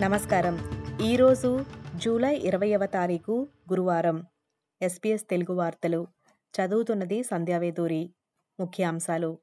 నమస్కారం. 0.00 0.58
ఈరోజు 1.00 1.64
జూలై 1.96 2.36
ఇరవైవ 2.36 2.86
తారీఖు 2.86 3.48
గురువారం. 3.70 4.24
ఎస్పీఎస్ 4.82 5.24
తెలుగు 5.30 5.54
వార్తలు. 5.54 6.06
చదువుతున్నది 6.54 7.22
సంధ్యావేదూరి 7.22 8.14
ముఖ్యాంశాలు. 8.60 9.38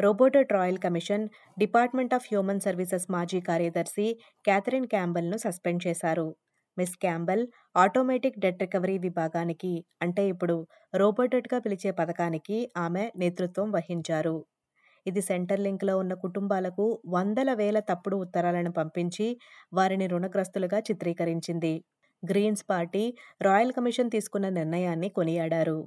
Robodebt 0.00 0.42
royal 0.42 0.78
commission 0.78 1.28
department 1.58 2.14
of 2.14 2.24
human 2.24 2.60
services 2.60 3.10
మాజీ 3.10 3.40
కార్యదర్శి 3.40 4.20
క్యాథరిన్ 4.44 4.86
క్యాంబెల్ను 4.86 5.36
సస్పెండ్ 5.36 5.86
చేశారు. 5.86 6.36
Miss 6.78 6.96
Campbell 6.96 7.46
automatic 7.76 8.38
debt 8.38 8.60
recovery 8.60 8.98
విభాగానికి 8.98 9.84
అంటే 10.02 10.28
ఇప్పుడు 10.28 10.66
రోబోటెట్గా 10.96 11.60
పిలిచే 11.60 11.90
పథకానికి 11.90 12.72
ఆమె 12.76 13.10
నేతృత్వం 13.16 13.72
వహించారు. 13.72 14.46
ఇది 15.06 15.20
సెంటర్ 15.20 15.60
లింక్లో 15.60 15.94
ఉన్న 15.98 16.14
కుటుంబాలకు 16.14 16.84
వందల 17.06 17.50
వేల 17.54 17.78
తప్పుడు 17.80 18.16
ఉత్తరాలను 18.16 18.72
పంపించి 18.72 19.26
వారిని 19.72 20.06
రుణగ్రస్తులుగా 20.06 20.78
చిత్రీకరించింది. 20.80 21.74
గ్రీన్స్ 22.22 22.64
పార్టీ 22.68 23.04
రాయల్ 23.42 23.72
కమిషన్ 23.72 24.10
తీసుకున్న 24.10 24.48
నిర్ణయాన్ని 24.48 25.08
కొనియాడారు. 25.08 25.78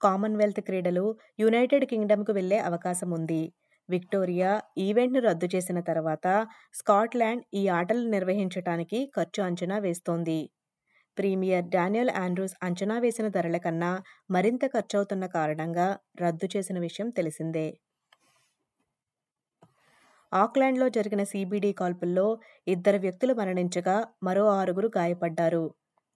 కామన్వెల్త్ 0.00 0.60
క్రీడలు 0.60 1.04
యునైటెడ్ 1.38 1.84
కింగ్డమ్కు 1.84 2.32
వెళ్ళే 2.32 2.58
అవకాశం 2.60 3.10
ఉంది. 3.10 3.42
విక్టోరియా 3.88 4.50
ఈవెంట్ను 4.78 5.20
రద్దు 5.20 5.48
చేసిన 5.54 5.78
తర్వాత 5.80 6.26
స్కాట్లాండ్ 6.74 7.44
ఈ 7.54 7.68
ఆటలు 7.68 8.04
నిర్వహించడానికి 8.08 9.00
ఖర్చు 9.16 9.40
అంచనా 9.42 9.78
వేస్తోంది. 9.78 10.38
ప్రీమియర్ 11.16 11.66
డానియల్ 11.68 12.10
ఆండ్రూస్ 12.16 12.54
అంచనా 12.62 12.98
వేసిన 12.98 13.28
ధరల 13.28 13.56
కన్నా 13.56 13.90
మరింత 14.30 14.64
ఖర్చవుతున్న 14.66 15.26
కారణంగా 15.26 15.88
రద్దు 16.20 16.48
చేసిన 16.56 16.78
విషయం 16.78 17.10
తెలిసిందే. 17.10 17.66
ఆక్లాండ్లో 20.34 20.86
జరిగిన 20.88 21.22
సీబీడీ 21.22 21.70
కాల్పుల్లో 21.72 22.24
ఇద్దరు 22.66 22.98
వ్యక్తులు 22.98 23.32
మరణించగా 23.34 23.96
మరో 24.22 24.44
ఆరుగురు 24.58 24.88
గాయపడ్డారు. 24.96 25.64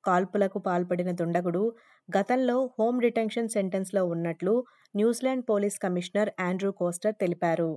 కాల్పులకు 0.05 0.59
పాల్పడిన 0.59 1.11
దుండగుడు 1.11 1.63
గతంలో 2.09 2.57
హోమ్ 2.79 2.99
డిటెన్షన్ 3.01 3.49
సెంటెన్స్లో 3.49 4.03
ఉన్నట్లు 4.07 4.55
New Zealand 4.95 5.45
police 5.51 5.79
commissioner 5.79 6.31
Andrew 6.41 6.71
Coster 6.73 7.17
తెలిపారు. 7.21 7.71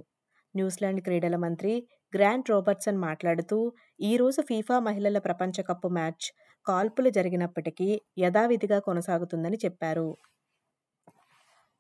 న్యూజిలాండ్ 0.56 1.02
క్రీడల 1.02 1.36
మంత్రి 1.36 1.74
గ్రాంట్ 2.14 2.50
రోబర్ట్సన్ 2.50 3.00
మాట్లాడుతూ 3.08 3.60
ఈరోజు 4.02 4.42
ఫీఫా 4.42 4.78
మహిళల 4.80 5.18
ప్రపంచ 5.20 5.58
కప్పు 5.70 5.90
మ్యాచ్ 5.90 6.28
కాల్పులు 6.66 7.10
జరిగినప్పటికీ 7.10 7.90
యథావిధిగా 8.18 8.80
కొనసాగుతుందని 8.80 9.60
చెప్పారు. 9.66 10.10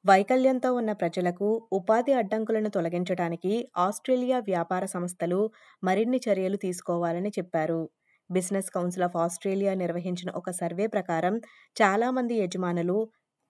వైకల్యంతో 0.05 0.69
ఉన్న 0.73 0.91
ప్రజలకు 0.91 1.47
ఉపాధి 1.73 2.13
అడ్డంకులను 2.13 2.69
తొలగించడానికి 2.69 3.51
ఆస్ట్రేలియా 3.77 4.37
వ్యాపార 4.47 4.83
సంస్థలు 4.85 5.39
మరిన్ని 5.83 6.19
చర్యలు 6.25 6.57
తీసుకోవాలని 6.57 7.31
చెప్పారు. 7.37 7.81
బిజినెస్ 8.29 8.69
కౌన్సిల్ 8.69 9.05
ఆఫ్ 9.07 9.17
ఆస్ట్రేలియా 9.17 9.73
నిర్వహించిన 9.73 10.29
ఒక 10.31 10.49
సర్వే 10.51 10.85
ప్రకారం 10.87 11.35
చాలామంది 11.75 12.35
యజమానులు 12.35 12.97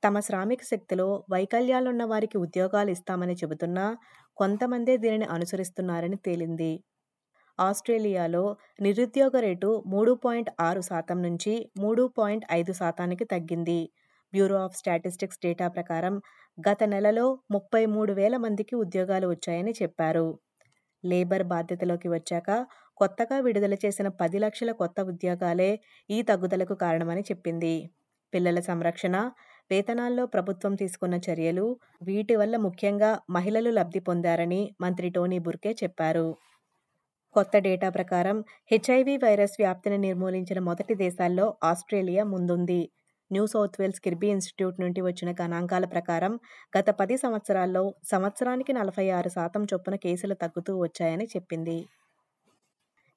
తమ 0.03 0.19
శ్రామిక 0.19 0.61
శక్తిలో 0.63 1.07
వైకల్యాలున్న 1.31 2.03
వారికి 2.03 2.37
ఉద్యోగాలు 2.37 2.91
ఇస్తామని 2.91 3.35
చెబుతున్నా 3.41 3.85
కొంతమందే 4.37 4.95
దీనిని 4.97 5.27
అనుసరిస్తున్నారని 5.35 6.17
తేలింది. 6.25 6.71
ఆస్ట్రేలియాలో 7.59 8.43
నిరుద్యోగ 8.81 9.35
రేటు 9.39 9.69
మూడు 9.87 10.11
పాయింట్ 10.23 10.49
ఆరు 10.59 10.81
శాతం 10.81 11.17
నుంచి 11.21 11.53
మూడు 11.77 12.03
పాయింట్ 12.17 12.45
ఐదు 12.51 12.73
శాతానికి 12.73 13.25
తగ్గింది. 13.25 13.81
బ్యూరో 14.33 14.57
ఆఫ్ 14.63 14.77
స్టాటిస్టిక్స్ 14.77 15.41
డేటా 15.45 15.67
ప్రకారం 15.67 16.15
గత 16.57 16.83
నెలలో 16.93 17.25
ముప్పై 17.51 17.83
మూడు 17.93 18.11
వేల 18.13 18.35
మందికి 18.37 18.75
ఉద్యోగాలు 18.75 19.27
వచ్చాయని 19.27 19.73
చెప్పారు. 19.81 20.27
లేబర్ 21.03 21.43
బాధ్యతలోకి 21.45 22.09
వచ్చాక 22.09 22.49
కొత్తగా 22.97 23.37
విడుదల 23.39 23.75
చేసిన 23.83 24.07
పది 24.21 24.39
లక్షల 24.39 24.71
కొత్త 24.81 24.97
ఉద్యోగాలే 25.11 25.71
ఈ 26.09 26.19
తగ్గుదలకు 26.21 26.75
కారణమని 26.83 27.23
చెప్పింది. 27.29 27.75
పిల్లల 28.33 28.59
సంరక్షణ 28.61 29.15
వేతనాల్లో 29.71 30.23
ప్రభుత్వం 30.27 30.73
తీసుకున్న 30.75 31.15
చర్యలు 31.27 31.65
వీటి 32.01 32.35
వల్ల 32.35 32.55
ముఖ్యంగా 32.57 33.11
మహిళలు 33.29 33.71
లబ్ధి 33.71 34.01
పొందారని 34.01 34.61
మంత్రి 34.81 35.09
టోనీ 35.09 35.39
బుర్కే 35.39 35.73
చెప్పారు. 35.83 36.27
కొత్త 37.35 37.53
డేటా 37.59 37.89
ప్రకారం 37.89 38.37
హెచ్ఐవి 38.71 39.15
వైరస్ 39.17 39.55
వ్యాప్తిని 39.59 39.97
నిర్మూలించిన 39.97 40.59
మొదటి 40.61 40.95
దేశాల్లో 40.95 41.45
ఆస్ట్రేలియా 41.63 42.23
ముందుంది. 42.33 42.81
New 43.31 43.45
South 43.53 43.77
Wales 43.81 44.01
Kirby 44.05 44.27
Institute 44.35 44.77
నుండి 44.83 45.01
వచ్చిన 45.01 45.29
గణాంకాల 45.41 45.85
ప్రకారం 45.85 46.33
గత 46.77 46.89
పది 46.99 47.15
సంవత్సరాల్లో 47.17 47.83
సంవత్సరానికి 48.11 48.73
నలభై 48.79 49.05
ఆరు 49.17 49.29
శాతం 49.29 49.63
చొప్పున 49.71 49.95
కేసులు 50.05 50.35
తగ్గుతూ 50.43 50.73
వచ్చాయని 50.79 51.27
చెప్పింది. 51.35 51.77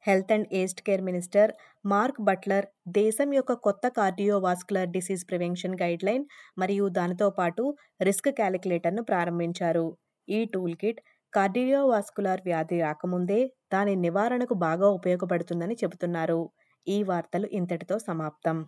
Health 0.04 0.32
and 0.32 0.48
aged 0.60 0.82
care 0.86 1.02
minister 1.02 1.50
Mark 1.84 2.20
Butler 2.20 2.66
దేశం 2.96 3.28
యొక్క 3.34 3.52
కొత్త 3.66 3.88
కార్డియోవాస్కులర్ 3.98 4.92
డిసీజ్ 4.96 5.24
ప్రివెన్షన్ 5.30 5.78
గైడ్లైన్ 5.82 6.24
మరియు 6.58 6.86
దానితో 6.98 7.28
పాటు 7.30 7.64
రిస్క్ 8.08 8.30
క్యాలిక్యులేటర్ను 8.40 9.04
ప్రారంభించారు. 9.10 9.86
ఈ 10.28 10.40
టూల్ 10.54 10.76
కిట్ 10.82 11.00
కార్డియోవాస్కులర్ 11.32 12.42
వ్యాధి 12.44 12.76
రాకముందే 12.80 13.40
దాని 13.72 13.94
నివారణకు 14.04 14.54
బాగా 14.66 14.88
ఉపయోగపడుతుందని 14.98 15.76
చెబుతున్నారు. 15.82 16.40
ఈ 16.86 16.98
వార్తలు 17.02 17.48
ఇంతటితో 17.60 17.96
సమాప్తం. 18.08 18.58